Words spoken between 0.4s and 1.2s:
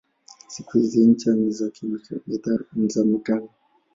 Siku hizi